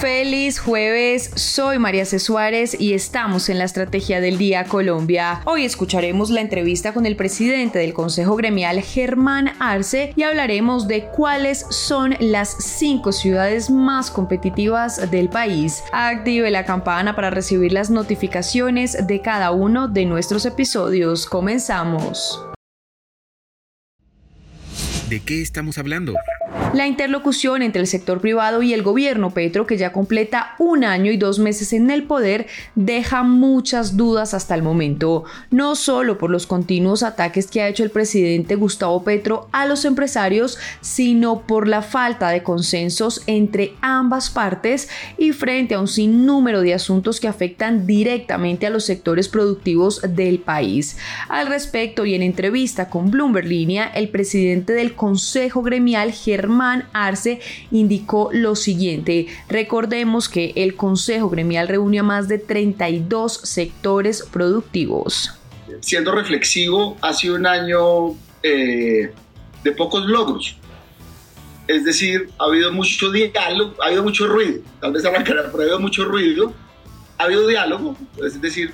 Feliz 0.00 0.58
jueves, 0.58 1.30
soy 1.34 1.78
María 1.78 2.06
C. 2.06 2.18
Suárez 2.18 2.74
y 2.80 2.94
estamos 2.94 3.50
en 3.50 3.58
la 3.58 3.64
Estrategia 3.64 4.22
del 4.22 4.38
Día 4.38 4.64
Colombia. 4.64 5.42
Hoy 5.44 5.66
escucharemos 5.66 6.30
la 6.30 6.40
entrevista 6.40 6.94
con 6.94 7.04
el 7.04 7.16
presidente 7.16 7.80
del 7.80 7.92
Consejo 7.92 8.34
Gremial, 8.34 8.80
Germán 8.80 9.52
Arce, 9.58 10.14
y 10.16 10.22
hablaremos 10.22 10.88
de 10.88 11.04
cuáles 11.04 11.66
son 11.68 12.16
las 12.18 12.48
cinco 12.78 13.12
ciudades 13.12 13.68
más 13.68 14.10
competitivas 14.10 15.10
del 15.10 15.28
país. 15.28 15.82
Active 15.92 16.50
la 16.50 16.64
campana 16.64 17.14
para 17.14 17.28
recibir 17.28 17.74
las 17.74 17.90
notificaciones 17.90 19.06
de 19.06 19.20
cada 19.20 19.50
uno 19.50 19.86
de 19.86 20.06
nuestros 20.06 20.46
episodios. 20.46 21.26
Comenzamos. 21.26 22.42
¿De 25.10 25.20
qué 25.20 25.42
estamos 25.42 25.76
hablando? 25.76 26.14
La 26.72 26.86
interlocución 26.86 27.62
entre 27.62 27.80
el 27.80 27.88
sector 27.88 28.20
privado 28.20 28.62
y 28.62 28.72
el 28.72 28.82
gobierno 28.82 29.30
Petro, 29.30 29.66
que 29.66 29.76
ya 29.76 29.92
completa 29.92 30.54
un 30.58 30.84
año 30.84 31.10
y 31.10 31.16
dos 31.16 31.38
meses 31.38 31.72
en 31.72 31.90
el 31.90 32.04
poder, 32.04 32.46
deja 32.74 33.24
muchas 33.24 33.96
dudas 33.96 34.34
hasta 34.34 34.54
el 34.54 34.62
momento, 34.62 35.24
no 35.50 35.74
solo 35.74 36.16
por 36.16 36.30
los 36.30 36.46
continuos 36.46 37.02
ataques 37.02 37.48
que 37.48 37.60
ha 37.60 37.68
hecho 37.68 37.82
el 37.82 37.90
presidente 37.90 38.54
Gustavo 38.54 39.02
Petro 39.02 39.48
a 39.52 39.66
los 39.66 39.84
empresarios, 39.84 40.58
sino 40.80 41.40
por 41.42 41.66
la 41.66 41.82
falta 41.82 42.30
de 42.30 42.42
consensos 42.42 43.22
entre 43.26 43.74
ambas 43.80 44.30
partes 44.30 44.88
y 45.18 45.32
frente 45.32 45.74
a 45.74 45.80
un 45.80 45.88
sinnúmero 45.88 46.62
de 46.62 46.74
asuntos 46.74 47.20
que 47.20 47.28
afectan 47.28 47.86
directamente 47.86 48.66
a 48.66 48.70
los 48.70 48.84
sectores 48.84 49.28
productivos 49.28 50.02
del 50.08 50.38
país. 50.38 50.96
Al 51.28 51.48
respecto 51.48 52.06
y 52.06 52.14
en 52.14 52.22
entrevista 52.22 52.90
con 52.90 53.10
Bloomberg 53.10 53.46
Línea, 53.46 53.86
el 53.86 54.08
presidente 54.08 54.72
del 54.72 54.94
Consejo 54.94 55.62
Gremial, 55.62 56.12
Germán 56.40 56.88
Arce, 56.94 57.40
indicó 57.70 58.30
lo 58.32 58.56
siguiente. 58.56 59.26
Recordemos 59.48 60.30
que 60.30 60.52
el 60.56 60.74
Consejo 60.74 61.28
Gremial 61.28 61.68
reúne 61.68 61.98
a 61.98 62.02
más 62.02 62.28
de 62.28 62.38
32 62.38 63.32
sectores 63.44 64.22
productivos. 64.22 65.32
Siendo 65.80 66.12
reflexivo, 66.12 66.96
ha 67.02 67.12
sido 67.12 67.34
un 67.34 67.46
año 67.46 68.16
eh, 68.42 69.12
de 69.62 69.72
pocos 69.72 70.06
logros. 70.06 70.56
Es 71.68 71.84
decir, 71.84 72.30
ha 72.38 72.44
habido 72.44 72.72
mucho 72.72 73.10
diálogo, 73.10 73.74
ha 73.82 73.88
habido 73.88 74.02
mucho 74.02 74.26
ruido. 74.26 74.62
Tal 74.80 74.92
vez 74.92 75.04
arrancará, 75.04 75.42
pero 75.52 75.58
ha 75.58 75.62
habido 75.62 75.80
mucho 75.80 76.04
ruido. 76.06 76.54
Ha 77.20 77.24
habido 77.24 77.46
diálogo, 77.46 77.94
es 78.24 78.40
decir, 78.40 78.72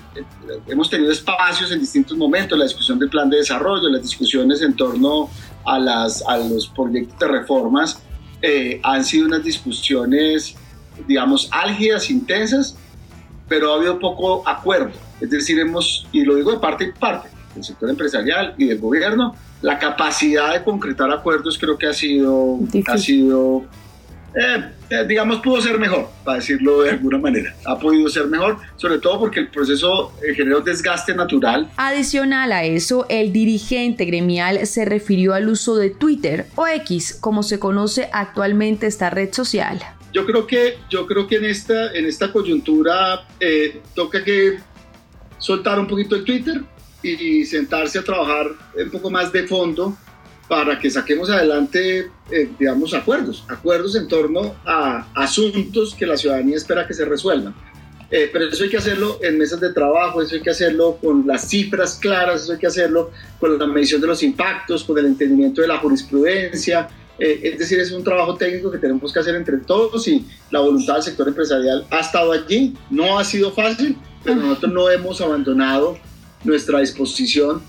hemos 0.69 0.89
tenido 0.89 1.11
espacios 1.11 1.73
en 1.73 1.81
distintos 1.81 2.17
momentos, 2.17 2.57
la 2.57 2.65
discusión 2.65 2.97
del 2.97 3.09
plan 3.09 3.29
de 3.29 3.39
desarrollo, 3.39 3.89
las 3.89 4.03
discusiones 4.03 4.63
en 4.63 4.77
torno 4.77 5.29
a, 5.65 5.81
las, 5.81 6.23
a 6.29 6.37
los 6.37 6.69
proyectos 6.69 7.19
de 7.19 7.27
reformas 7.27 8.01
eh, 8.41 8.81
han 8.85 9.05
sido 9.05 9.27
unas 9.27 9.43
discusiones, 9.43 10.55
digamos, 11.09 11.49
álgidas, 11.51 12.09
intensas, 12.09 12.77
pero 13.49 13.73
ha 13.73 13.79
habido 13.79 13.99
poco 13.99 14.49
acuerdo. 14.49 14.93
Es 15.21 15.31
decir, 15.31 15.59
hemos, 15.59 16.07
y 16.13 16.23
lo 16.23 16.37
digo 16.37 16.53
de 16.53 16.59
parte 16.59 16.85
y 16.85 16.93
parte, 16.93 17.29
del 17.53 17.65
sector 17.65 17.91
empresarial 17.91 18.55
y 18.59 18.67
del 18.67 18.79
gobierno, 18.79 19.35
la 19.61 19.81
capacidad 19.81 20.53
de 20.53 20.63
concretar 20.63 21.11
acuerdos 21.11 21.59
creo 21.59 21.77
que 21.77 21.89
ha 21.89 21.95
sido, 21.95 22.61
ha 22.87 22.97
sido 22.97 23.65
eh, 24.35 24.65
eh, 24.91 25.05
digamos, 25.09 25.41
pudo 25.41 25.61
ser 25.61 25.79
mejor, 25.79 26.11
para 26.25 26.39
decirlo 26.39 26.83
de 26.83 26.91
alguna 26.91 27.19
manera. 27.19 27.55
Ha 27.65 27.79
podido 27.79 28.09
ser 28.09 28.27
mejor, 28.27 28.59
sobre 28.77 28.99
todo 28.99 29.19
porque 29.21 29.41
el 29.41 29.49
proceso 29.49 30.13
eh, 30.23 30.35
generó 30.35 30.61
desgaste 30.61 31.15
natural. 31.15 31.71
Adicional 31.77 32.53
a 32.53 32.65
eso, 32.65 33.07
el 33.09 33.33
dirigente 33.33 34.05
gremial 34.05 34.67
se 34.67 34.85
refirió 34.85 35.33
al 35.35 35.49
uso 35.49 35.77
de 35.77 35.91
Twitter 35.91 36.47
o 36.55 36.67
X, 36.67 37.17
como 37.21 37.43
se 37.43 37.59
conoce 37.59 38.09
actualmente 38.13 38.87
esta 38.87 39.11
red 39.11 39.33
social. 39.33 39.81
Yo 40.13 40.27
creo 40.27 40.47
que, 40.47 40.79
yo 40.91 41.07
creo 41.07 41.27
que 41.27 41.37
en, 41.37 41.45
esta, 41.47 41.93
en 41.93 42.07
esta 42.07 42.33
coyuntura 42.33 43.27
toca 43.95 44.25
que 44.25 44.59
soltar 45.39 45.79
un 45.79 45.87
poquito 45.87 46.17
el 46.17 46.25
Twitter 46.25 46.63
y 47.03 47.45
sentarse 47.45 47.99
a 47.99 48.03
trabajar 48.03 48.49
un 48.83 48.91
poco 48.91 49.11
más 49.11 49.31
de 49.31 49.47
fondo 49.47 49.97
para 50.49 50.79
que 50.79 50.91
saquemos 50.91 51.29
adelante, 51.29 52.11
eh, 52.31 52.51
digamos, 52.59 52.95
acuerdos, 52.95 53.45
acuerdos 53.49 53.97
en 53.97 54.07
torno 54.07 54.55
a 54.65 55.07
asuntos 55.15 55.95
que 55.95 56.07
la 56.07 56.17
ciudadanía 56.17 56.57
espera 56.57 56.87
que 56.87 56.95
se 56.95 57.05
resuelvan. 57.05 57.55
Eh, 58.09 58.31
pero 58.33 58.47
eso 58.47 58.63
hay 58.63 58.71
que 58.71 58.77
hacerlo 58.77 59.19
en 59.21 59.37
mesas 59.37 59.59
de 59.59 59.73
trabajo, 59.73 60.23
eso 60.23 60.37
hay 60.37 60.41
que 60.41 60.51
hacerlo 60.51 60.99
con 61.03 61.27
las 61.27 61.49
cifras 61.49 61.99
claras, 62.01 62.45
eso 62.45 62.53
hay 62.53 62.59
que 62.59 62.69
hacerlo 62.69 63.11
con 63.41 63.59
la 63.59 63.67
medición 63.67 64.01
de 64.01 64.07
los 64.07 64.23
impactos, 64.23 64.85
con 64.85 64.97
el 64.99 65.07
entendimiento 65.07 65.63
de 65.63 65.69
la 65.69 65.79
jurisprudencia. 65.79 66.89
Eh, 67.19 67.41
es 67.43 67.59
decir, 67.59 67.81
es 67.81 67.91
un 67.91 68.05
trabajo 68.05 68.37
técnico 68.37 68.71
que 68.71 68.79
tenemos 68.79 69.13
que 69.13 69.19
hacer 69.19 69.35
entre 69.35 69.57
todos 69.57 70.07
y 70.07 70.25
la 70.53 70.61
voluntad 70.61 70.95
del 70.95 71.03
sector 71.03 71.27
empresarial 71.27 71.85
ha 71.91 71.99
estado 71.99 72.31
allí. 72.31 72.77
No 72.89 73.19
ha 73.19 73.25
sido 73.25 73.51
fácil, 73.51 73.97
pero 74.23 74.37
nosotros 74.37 74.73
no 74.73 74.89
hemos 74.89 75.21
abandonado 75.21 75.99
nuestra 76.45 76.79
disposición 76.79 77.61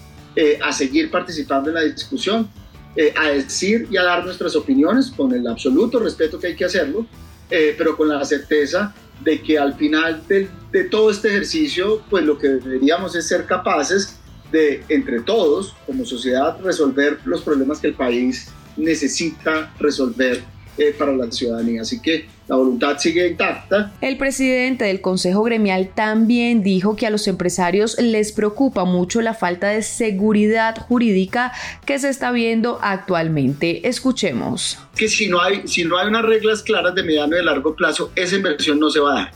a 0.61 0.71
seguir 0.71 1.09
participando 1.09 1.69
en 1.69 1.75
la 1.75 1.81
discusión 1.81 2.47
eh, 2.97 3.13
a 3.15 3.29
decir 3.29 3.87
y 3.91 3.97
a 3.97 4.03
dar 4.03 4.25
nuestras 4.25 4.55
opiniones 4.55 5.11
con 5.15 5.31
el 5.31 5.47
absoluto 5.47 5.99
respeto 5.99 6.39
que 6.39 6.47
hay 6.47 6.55
que 6.55 6.65
hacerlo, 6.65 7.05
eh, 7.49 7.75
pero 7.77 7.95
con 7.95 8.09
la 8.09 8.25
certeza 8.25 8.93
de 9.23 9.39
que 9.41 9.57
al 9.57 9.75
final 9.75 10.23
de, 10.27 10.49
de, 10.71 10.83
todo 10.85 11.11
este 11.11 11.29
ejercicio, 11.29 12.01
pues 12.09 12.25
lo 12.25 12.39
que 12.39 12.47
deberíamos 12.47 13.15
es 13.15 13.27
ser 13.27 13.45
capaces 13.45 14.17
de, 14.51 14.83
entre 14.89 15.21
todos, 15.21 15.75
como 15.85 16.05
sociedad, 16.05 16.59
resolver 16.61 17.19
los 17.25 17.41
problemas 17.41 17.79
que 17.79 17.87
el 17.87 17.93
país 17.93 18.49
necesita 18.75 19.71
resolver 19.79 20.43
eh, 20.77 20.93
para 20.97 21.13
la 21.13 21.31
ciudadanía. 21.31 21.81
Así 21.81 22.01
que 22.01 22.27
la 22.47 22.55
voluntad 22.55 22.97
sigue 22.97 23.27
intacta. 23.27 23.93
El 23.99 24.17
presidente 24.17 24.85
del 24.85 25.01
Consejo 25.01 25.43
Gremial 25.43 25.89
también 25.93 26.63
dijo 26.63 26.95
que 26.95 27.05
a 27.05 27.09
los 27.09 27.27
empresarios 27.27 27.99
les 27.99 28.31
preocupa 28.31 28.85
mucho 28.85 29.21
la 29.21 29.33
falta 29.33 29.69
de 29.69 29.81
seguridad 29.81 30.77
jurídica 30.77 31.51
que 31.85 31.99
se 31.99 32.09
está 32.09 32.31
viendo 32.31 32.79
actualmente. 32.81 33.87
Escuchemos. 33.87 34.79
Que 34.95 35.09
si 35.09 35.27
no 35.27 35.41
hay, 35.41 35.67
si 35.67 35.83
no 35.83 35.97
hay 35.97 36.07
unas 36.07 36.23
reglas 36.23 36.63
claras 36.63 36.95
de 36.95 37.03
mediano 37.03 37.35
y 37.35 37.39
de 37.39 37.43
largo 37.43 37.75
plazo, 37.75 38.11
esa 38.15 38.35
inversión 38.35 38.79
no 38.79 38.89
se 38.89 38.99
va 38.99 39.11
a 39.11 39.15
dar, 39.15 39.31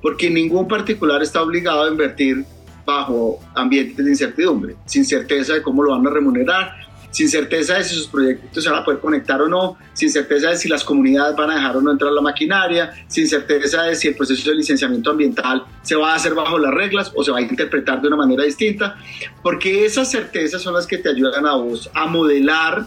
porque 0.00 0.28
ningún 0.28 0.68
particular 0.68 1.22
está 1.22 1.42
obligado 1.42 1.84
a 1.84 1.88
invertir 1.88 2.44
bajo 2.84 3.40
ambientes 3.54 4.04
de 4.04 4.10
incertidumbre, 4.10 4.76
sin 4.86 5.04
certeza 5.04 5.54
de 5.54 5.62
cómo 5.62 5.82
lo 5.82 5.92
van 5.92 6.06
a 6.06 6.10
remunerar, 6.10 6.72
sin 7.12 7.28
certeza 7.28 7.74
de 7.74 7.84
si 7.84 7.94
sus 7.94 8.08
proyectos 8.08 8.64
se 8.64 8.70
van 8.70 8.80
a 8.80 8.84
poder 8.84 8.98
conectar 8.98 9.40
o 9.40 9.48
no, 9.48 9.76
sin 9.92 10.10
certeza 10.10 10.48
de 10.48 10.56
si 10.56 10.68
las 10.68 10.82
comunidades 10.82 11.36
van 11.36 11.50
a 11.50 11.54
dejar 11.54 11.76
o 11.76 11.80
no 11.80 11.92
entrar 11.92 12.10
la 12.10 12.22
maquinaria, 12.22 12.90
sin 13.06 13.28
certeza 13.28 13.82
de 13.82 13.94
si 13.94 14.08
el 14.08 14.16
proceso 14.16 14.50
de 14.50 14.56
licenciamiento 14.56 15.10
ambiental 15.10 15.64
se 15.82 15.94
va 15.94 16.12
a 16.12 16.16
hacer 16.16 16.34
bajo 16.34 16.58
las 16.58 16.72
reglas 16.72 17.12
o 17.14 17.22
se 17.22 17.30
va 17.30 17.38
a 17.38 17.42
interpretar 17.42 18.00
de 18.00 18.08
una 18.08 18.16
manera 18.16 18.42
distinta, 18.42 18.96
porque 19.42 19.84
esas 19.84 20.10
certezas 20.10 20.62
son 20.62 20.74
las 20.74 20.86
que 20.86 20.98
te 20.98 21.10
ayudan 21.10 21.46
a 21.46 21.54
vos 21.54 21.90
a 21.94 22.06
modelar 22.06 22.86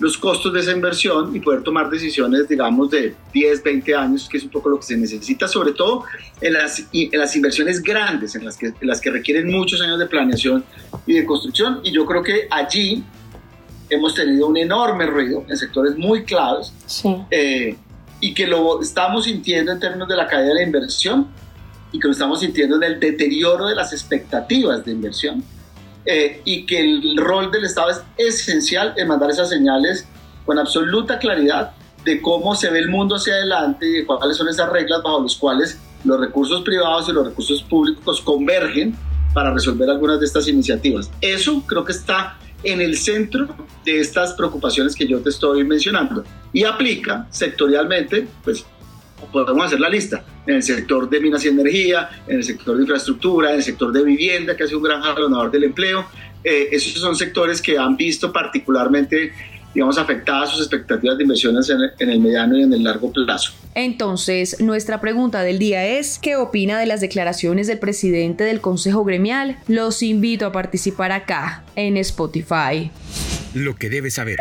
los 0.00 0.16
costos 0.16 0.52
de 0.54 0.60
esa 0.60 0.72
inversión 0.72 1.36
y 1.36 1.40
poder 1.40 1.62
tomar 1.62 1.90
decisiones, 1.90 2.48
digamos, 2.48 2.90
de 2.90 3.14
10, 3.34 3.62
20 3.62 3.94
años, 3.94 4.28
que 4.30 4.38
es 4.38 4.44
un 4.44 4.50
poco 4.50 4.70
lo 4.70 4.78
que 4.78 4.84
se 4.84 4.96
necesita, 4.96 5.46
sobre 5.46 5.72
todo 5.72 6.04
en 6.40 6.54
las, 6.54 6.82
en 6.92 7.18
las 7.18 7.36
inversiones 7.36 7.82
grandes, 7.82 8.34
en 8.34 8.46
las, 8.46 8.56
que, 8.56 8.68
en 8.68 8.88
las 8.88 8.98
que 8.98 9.10
requieren 9.10 9.50
muchos 9.50 9.80
años 9.82 9.98
de 9.98 10.06
planeación 10.06 10.64
y 11.06 11.12
de 11.12 11.26
construcción. 11.26 11.80
Y 11.84 11.92
yo 11.92 12.06
creo 12.06 12.22
que 12.22 12.48
allí 12.50 13.04
hemos 13.90 14.14
tenido 14.14 14.46
un 14.46 14.56
enorme 14.56 15.06
ruido 15.06 15.44
en 15.48 15.56
sectores 15.56 15.96
muy 15.96 16.24
claves 16.24 16.72
eh, 17.30 17.76
y 18.20 18.34
que 18.34 18.46
lo 18.46 18.80
estamos 18.80 19.24
sintiendo 19.24 19.72
en 19.72 19.80
términos 19.80 20.08
de 20.08 20.16
la 20.16 20.26
caída 20.26 20.48
de 20.48 20.54
la 20.54 20.62
inversión 20.62 21.28
y 21.92 21.98
que 21.98 22.06
lo 22.06 22.12
estamos 22.12 22.40
sintiendo 22.40 22.76
en 22.76 22.84
el 22.84 23.00
deterioro 23.00 23.66
de 23.66 23.74
las 23.74 23.92
expectativas 23.92 24.84
de 24.84 24.92
inversión 24.92 25.42
eh, 26.06 26.40
y 26.44 26.64
que 26.64 26.80
el 26.80 27.16
rol 27.16 27.50
del 27.50 27.64
Estado 27.64 27.90
es 28.16 28.40
esencial 28.40 28.94
en 28.96 29.08
mandar 29.08 29.30
esas 29.30 29.50
señales 29.50 30.06
con 30.46 30.58
absoluta 30.58 31.18
claridad 31.18 31.72
de 32.04 32.22
cómo 32.22 32.54
se 32.54 32.70
ve 32.70 32.78
el 32.78 32.88
mundo 32.88 33.16
hacia 33.16 33.34
adelante 33.34 33.86
y 33.86 33.92
de 33.92 34.06
cuáles 34.06 34.36
son 34.36 34.48
esas 34.48 34.70
reglas 34.70 35.02
bajo 35.02 35.22
las 35.22 35.36
cuales 35.36 35.78
los 36.04 36.18
recursos 36.18 36.62
privados 36.62 37.08
y 37.08 37.12
los 37.12 37.26
recursos 37.26 37.62
públicos 37.62 38.20
convergen 38.22 38.96
para 39.34 39.52
resolver 39.52 39.88
algunas 39.90 40.18
de 40.18 40.26
estas 40.26 40.48
iniciativas. 40.48 41.10
Eso 41.20 41.62
creo 41.66 41.84
que 41.84 41.92
está 41.92 42.38
en 42.62 42.80
el 42.80 42.96
centro 42.96 43.48
de 43.84 44.00
estas 44.00 44.34
preocupaciones 44.34 44.94
que 44.94 45.06
yo 45.06 45.20
te 45.20 45.30
estoy 45.30 45.64
mencionando 45.64 46.24
y 46.52 46.64
aplica 46.64 47.26
sectorialmente, 47.30 48.26
pues 48.44 48.64
podemos 49.32 49.66
hacer 49.66 49.80
la 49.80 49.88
lista, 49.88 50.24
en 50.46 50.56
el 50.56 50.62
sector 50.62 51.08
de 51.08 51.20
minas 51.20 51.44
y 51.44 51.48
energía, 51.48 52.08
en 52.26 52.36
el 52.36 52.44
sector 52.44 52.76
de 52.76 52.82
infraestructura, 52.82 53.50
en 53.50 53.56
el 53.56 53.62
sector 53.62 53.92
de 53.92 54.02
vivienda, 54.02 54.56
que 54.56 54.64
ha 54.64 54.66
sido 54.66 54.78
un 54.78 54.84
gran 54.84 55.02
jalonador 55.02 55.50
del 55.50 55.64
empleo. 55.64 56.06
Eh, 56.42 56.68
esos 56.72 57.00
son 57.00 57.14
sectores 57.14 57.60
que 57.60 57.76
han 57.78 57.96
visto 57.96 58.32
particularmente 58.32 59.32
digamos, 59.74 59.98
afectadas 59.98 60.50
sus 60.50 60.60
expectativas 60.60 61.16
de 61.16 61.24
inversiones 61.24 61.70
en 61.70 62.10
el, 62.10 62.20
mediano 62.20 62.56
y 62.56 62.62
en 62.62 62.72
el 62.72 62.82
largo 62.82 63.12
plazo. 63.12 63.52
Entonces, 63.74 64.60
nuestra 64.60 65.00
pregunta 65.00 65.42
del 65.42 65.58
día 65.58 65.86
es, 65.86 66.18
¿qué 66.18 66.36
opina 66.36 66.78
de 66.78 66.86
las 66.86 67.00
declaraciones 67.00 67.66
del 67.66 67.78
presidente 67.78 68.44
del 68.44 68.60
Consejo 68.60 69.04
Gremial? 69.04 69.58
Los 69.68 70.02
invito 70.02 70.46
a 70.46 70.52
participar 70.52 71.12
acá, 71.12 71.64
en 71.76 71.96
Spotify. 71.96 72.90
Lo 73.54 73.76
que 73.76 73.88
debes 73.88 74.14
saber. 74.14 74.38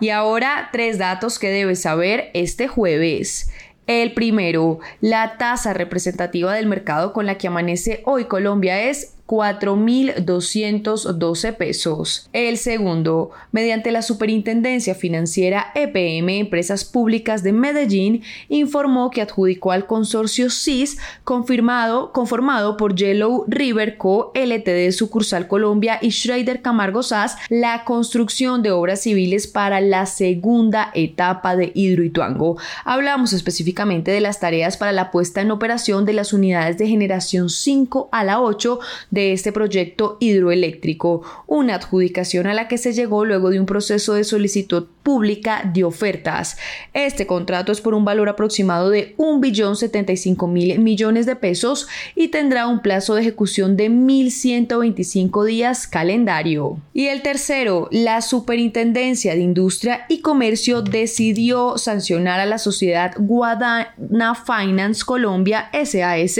Y 0.00 0.10
ahora, 0.10 0.68
tres 0.70 0.98
datos 0.98 1.38
que 1.38 1.48
debes 1.48 1.82
saber 1.82 2.30
este 2.34 2.68
jueves. 2.68 3.50
El 3.88 4.12
primero, 4.12 4.78
la 5.00 5.38
tasa 5.38 5.72
representativa 5.72 6.52
del 6.54 6.66
mercado 6.66 7.12
con 7.12 7.26
la 7.26 7.38
que 7.38 7.48
amanece 7.48 8.02
hoy 8.04 8.26
Colombia 8.26 8.82
es 8.82 9.14
4.212 9.28 11.54
pesos. 11.54 12.28
El 12.32 12.56
segundo, 12.56 13.30
mediante 13.52 13.92
la 13.92 14.00
Superintendencia 14.00 14.94
Financiera 14.94 15.66
EPM 15.74 16.38
Empresas 16.38 16.86
Públicas 16.86 17.42
de 17.42 17.52
Medellín, 17.52 18.22
informó 18.48 19.10
que 19.10 19.20
adjudicó 19.20 19.72
al 19.72 19.84
consorcio 19.86 20.48
CIS 20.48 20.96
confirmado, 21.24 22.10
conformado 22.12 22.78
por 22.78 22.94
Yellow 22.94 23.44
River 23.48 23.98
Co. 23.98 24.32
LTD 24.34 24.92
Sucursal 24.92 25.46
Colombia 25.46 25.98
y 26.00 26.10
Schrader 26.10 26.62
Camargo 26.62 27.02
SAS 27.02 27.36
la 27.50 27.84
construcción 27.84 28.62
de 28.62 28.70
obras 28.70 29.02
civiles 29.02 29.46
para 29.46 29.82
la 29.82 30.06
segunda 30.06 30.90
etapa 30.94 31.54
de 31.54 31.70
Hidroituango. 31.74 32.56
Hablamos 32.84 33.34
específicamente 33.34 34.10
de 34.10 34.22
las 34.22 34.40
tareas 34.40 34.78
para 34.78 34.92
la 34.92 35.10
puesta 35.10 35.42
en 35.42 35.50
operación 35.50 36.06
de 36.06 36.14
las 36.14 36.32
unidades 36.32 36.78
de 36.78 36.88
generación 36.88 37.50
5 37.50 38.08
a 38.10 38.24
la 38.24 38.40
8 38.40 38.80
de 39.10 39.17
este 39.18 39.52
proyecto 39.52 40.16
hidroeléctrico, 40.20 41.22
una 41.46 41.76
adjudicación 41.76 42.46
a 42.46 42.54
la 42.54 42.68
que 42.68 42.78
se 42.78 42.92
llegó 42.92 43.24
luego 43.24 43.50
de 43.50 43.60
un 43.60 43.66
proceso 43.66 44.14
de 44.14 44.24
solicitud 44.24 44.86
pública 45.02 45.62
de 45.72 45.84
ofertas. 45.84 46.58
Este 46.92 47.26
contrato 47.26 47.72
es 47.72 47.80
por 47.80 47.94
un 47.94 48.04
valor 48.04 48.28
aproximado 48.28 48.90
de 48.90 49.16
1.075 49.16 50.48
mil 50.48 50.78
millones 50.80 51.24
de 51.24 51.34
pesos 51.34 51.88
y 52.14 52.28
tendrá 52.28 52.66
un 52.66 52.80
plazo 52.80 53.14
de 53.14 53.22
ejecución 53.22 53.76
de 53.76 53.90
1.125 53.90 55.44
días 55.46 55.86
calendario. 55.86 56.78
Y 56.92 57.06
el 57.06 57.22
tercero, 57.22 57.88
la 57.90 58.20
Superintendencia 58.20 59.34
de 59.34 59.40
Industria 59.40 60.04
y 60.08 60.20
Comercio 60.20 60.82
decidió 60.82 61.78
sancionar 61.78 62.40
a 62.40 62.46
la 62.46 62.58
sociedad 62.58 63.14
Guadana 63.16 64.34
Finance 64.34 65.04
Colombia 65.04 65.70
SAS 65.72 66.38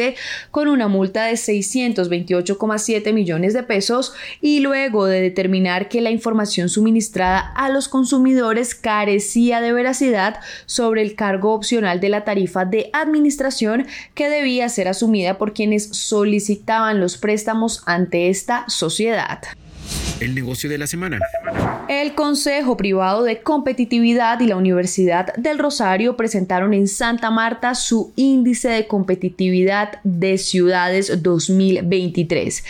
con 0.50 0.68
una 0.68 0.88
multa 0.88 1.24
de 1.24 1.36
628 1.36 2.58
7 2.76 3.14
millones 3.14 3.54
de 3.54 3.62
pesos 3.62 4.12
y 4.42 4.60
luego 4.60 5.06
de 5.06 5.22
determinar 5.22 5.88
que 5.88 6.02
la 6.02 6.10
información 6.10 6.68
suministrada 6.68 7.38
a 7.56 7.70
los 7.70 7.88
consumidores 7.88 8.74
carecía 8.74 9.62
de 9.62 9.72
veracidad 9.72 10.40
sobre 10.66 11.00
el 11.00 11.14
cargo 11.14 11.54
opcional 11.54 12.00
de 12.00 12.10
la 12.10 12.24
tarifa 12.24 12.66
de 12.66 12.90
administración 12.92 13.86
que 14.14 14.28
debía 14.28 14.68
ser 14.68 14.88
asumida 14.88 15.38
por 15.38 15.54
quienes 15.54 15.88
solicitaban 15.96 17.00
los 17.00 17.16
préstamos 17.16 17.82
ante 17.86 18.28
esta 18.28 18.64
sociedad. 18.68 19.40
El 20.20 20.34
negocio 20.34 20.68
de 20.68 20.78
la 20.78 20.86
semana. 20.86 21.20
El 21.88 22.14
Consejo 22.14 22.76
Privado 22.76 23.22
de 23.22 23.40
Competitividad 23.40 24.40
y 24.40 24.46
la 24.46 24.56
Universidad 24.56 25.32
del 25.36 25.58
Rosario 25.58 26.16
presentaron 26.16 26.74
en 26.74 26.86
Santa 26.86 27.30
Marta 27.30 27.74
su 27.74 28.12
índice 28.16 28.68
de 28.68 28.86
competitividad 28.86 30.00
de 30.04 30.36
ciudades 30.36 31.22
2023. 31.22 32.64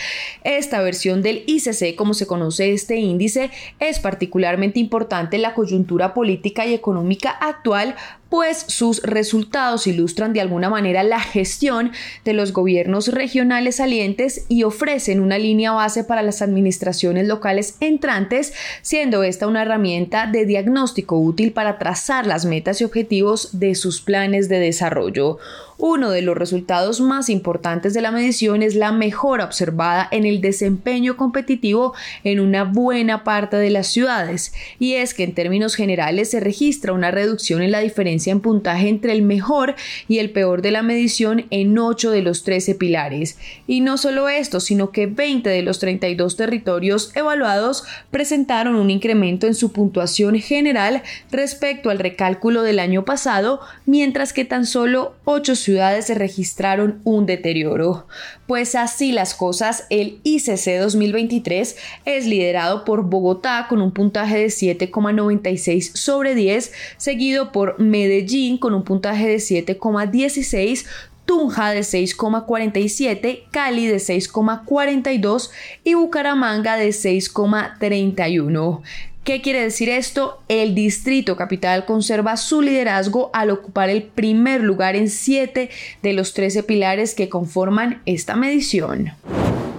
Esta 0.45 0.83
versión 0.83 1.23
del 1.23 1.43
ICC, 1.47 1.97
como 1.97 2.15
se 2.15 2.27
conoce 2.27 2.73
este 2.73 2.97
índice, 2.97 3.51
es 3.81 3.99
particularmente 3.99 4.79
importante 4.79 5.37
en 5.37 5.43
la 5.43 5.55
coyuntura 5.55 6.15
política 6.15 6.67
y 6.67 6.75
económica 6.75 7.31
actual 7.31 7.97
pues 8.29 8.65
sus 8.69 9.03
resultados 9.03 9.87
ilustran 9.87 10.33
de 10.33 10.41
alguna 10.41 10.71
manera 10.71 11.03
la 11.03 11.21
gestión 11.21 11.93
de 12.25 12.33
los 12.33 12.53
gobiernos 12.53 13.09
regionales 13.09 13.77
salientes 13.77 14.45
y 14.49 14.65
ofrecen 14.65 15.21
una 15.21 15.39
línea 15.39 15.73
base 15.73 16.05
para 16.05 16.23
las 16.23 16.43
administraciones 16.43 17.27
locales 17.27 17.77
entrantes, 17.81 18.53
siendo 18.83 19.23
esta 19.23 19.47
una 19.47 19.63
herramienta 19.63 20.27
de 20.27 20.47
diagnóstico 20.47 21.19
útil 21.19 21.53
para 21.53 21.79
trazar 21.79 22.27
las 22.27 22.45
metas 22.45 22.81
y 22.81 22.85
objetivos 22.85 23.59
de 23.59 23.75
sus 23.75 24.01
planes 24.01 24.49
de 24.49 24.59
desarrollo. 24.59 25.39
Uno 25.81 26.11
de 26.11 26.23
los 26.23 26.37
resultados 26.37 27.01
más 27.01 27.29
importantes 27.29 27.95
de 27.95 28.03
la 28.03 28.11
medición 28.11 28.65
es 28.65 28.75
la 28.75 28.91
mejora 28.91 29.45
observada 29.45 30.09
en 30.11 30.27
el 30.27 30.41
desempeño 30.41 31.17
competitivo 31.17 31.95
en 32.25 32.41
una 32.41 32.65
buena 32.65 33.23
parte 33.23 33.57
de 33.59 33.71
las 33.71 33.87
ciudades, 33.87 34.53
y 34.81 34.95
es 34.95 35.15
que 35.15 35.23
en 35.23 35.35
términos 35.35 35.77
generales 35.77 36.31
se 36.31 36.41
registra 36.41 36.93
una 36.93 37.13
reducción 37.13 37.63
en 37.63 37.71
la 37.71 37.79
diferencia 37.79 38.33
en 38.33 38.41
puntaje 38.41 38.89
entre 38.89 39.13
el 39.13 39.23
mejor 39.23 39.77
y 40.09 40.19
el 40.19 40.31
peor 40.31 40.63
de 40.63 40.73
la 40.73 40.83
medición 40.83 41.47
en 41.51 41.79
8 41.79 42.11
de 42.11 42.23
los 42.23 42.43
13 42.43 42.75
pilares. 42.75 43.39
Y 43.69 43.81
no 43.81 43.99
solo 43.99 44.29
esto, 44.29 44.59
sino 44.59 44.91
que 44.91 45.07
20 45.07 45.49
de 45.49 45.63
los 45.63 45.79
32 45.79 46.37
territorios 46.37 47.13
evaluados 47.15 47.85
presentaron 48.11 48.75
un 48.75 48.91
incremento 48.91 49.47
en 49.47 49.55
su 49.55 49.71
puntuación 49.71 50.41
general 50.41 51.05
respecto 51.31 51.91
al 51.91 52.01
recálculo 52.01 52.63
del 52.63 52.81
año 52.81 53.05
pasado, 53.05 53.61
mientras 53.87 54.33
que 54.33 54.45
tan 54.45 54.67
solo 54.67 55.15
8 55.25 55.55
ciudades 55.69 56.07
se 56.07 56.15
registraron 56.15 57.03
un 57.05 57.27
deterioro. 57.27 58.07
Pues 58.47 58.75
así 58.75 59.13
las 59.13 59.35
cosas, 59.35 59.85
el 59.91 60.19
ICC 60.23 60.81
2023 60.81 61.77
es 62.07 62.27
liderado 62.27 62.87
por 62.87 63.03
Bogotá 63.03 63.67
con 63.69 63.83
un 63.83 63.93
puntaje 63.93 64.39
de 64.39 64.47
7,96 64.47 65.95
sobre 65.95 66.35
10, 66.35 66.73
seguido 66.97 67.53
por 67.53 67.79
Medellín 67.79 68.57
con 68.57 68.73
un 68.73 68.83
puntaje 68.83 69.29
de 69.29 69.37
7,16, 69.37 70.87
Tunja 71.27 71.73
de 71.73 71.81
6,47, 71.81 73.43
Cali 73.51 73.87
de 73.87 73.97
6,42 73.97 75.51
y 75.85 75.93
Bucaramanga 75.93 76.77
de 76.77 76.89
6,31. 76.89 78.81
¿Qué 79.29 79.43
quiere 79.43 79.61
decir 79.61 79.91
esto? 79.91 80.41
El 80.49 80.75
Distrito 80.75 81.37
Capital 81.37 81.85
conserva 81.85 82.39
su 82.39 82.63
liderazgo 82.63 83.29
al 83.35 83.51
ocupar 83.51 83.91
el 83.91 84.05
primer 84.05 84.63
lugar 84.63 84.97
en 84.97 85.11
7 85.11 85.69
de 86.03 86.13
los 86.15 86.33
13 86.33 86.63
pilares 86.63 87.15
que 87.15 87.29
conforman 87.29 88.01
esta 88.07 88.37
medición. 88.37 89.13